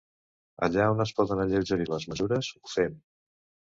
Allà 0.67 0.87
on 0.95 1.03
podem 1.21 1.43
alleugerir 1.45 1.89
les 1.95 2.11
mesures, 2.15 2.53
ho 2.61 2.77
fem. 2.77 3.03